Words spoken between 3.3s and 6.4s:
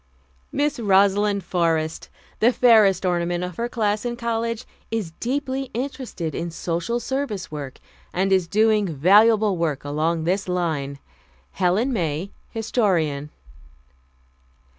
of her class in college, is deeply interested